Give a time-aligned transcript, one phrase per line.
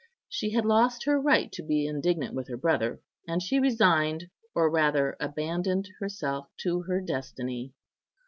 [0.27, 4.67] She had lost her right to be indignant with her brother, and she resigned or
[4.67, 7.73] rather abandoned herself to her destiny.